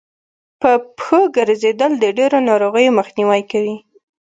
[0.61, 3.75] په پښو ګرځېدل د ډېرو ناروغيو مخنیوی کوي